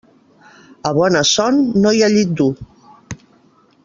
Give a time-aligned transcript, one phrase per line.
[0.89, 2.51] A bona son, no hi ha llit dur.